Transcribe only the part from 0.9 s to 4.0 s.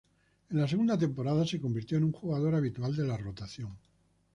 temporada se convirtió en un jugador habitual de la rotación.